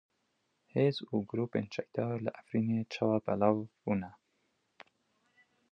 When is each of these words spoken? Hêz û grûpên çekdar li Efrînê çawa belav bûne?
Hêz 0.73 0.95
û 1.13 1.15
grûpên 1.29 1.65
çekdar 1.73 2.15
li 2.25 2.31
Efrînê 2.39 2.81
çawa 2.93 3.17
belav 3.25 3.57
bûne? 3.81 4.11